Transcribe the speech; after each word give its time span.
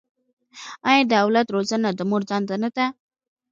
آیا 0.89 1.03
د 1.09 1.13
اولاد 1.23 1.47
روزنه 1.55 1.89
د 1.93 1.99
مور 2.09 2.21
دنده 2.29 2.55
نه 2.63 2.69
ده؟ 2.75 2.85